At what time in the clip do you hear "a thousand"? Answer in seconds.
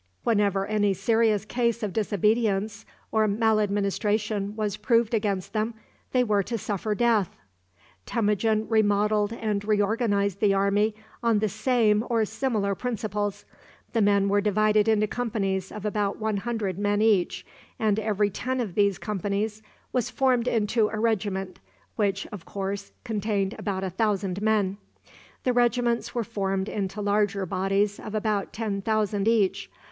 23.83-24.41